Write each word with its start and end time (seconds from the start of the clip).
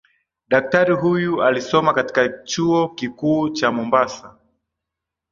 Daktari 0.47 0.93
huyu 0.93 1.43
alisoma 1.43 1.93
katika 1.93 2.29
chuo 2.43 2.89
kikuu 2.89 3.49
cha 3.49 3.71
Mombasa 3.71 4.35